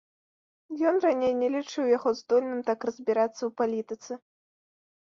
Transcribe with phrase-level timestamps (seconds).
[0.91, 4.13] Ён раней не лічыў яго здольным так разбірацца ў палітыцы.